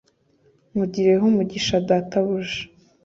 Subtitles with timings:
[0.71, 2.59] nkugirireho umugisha databuja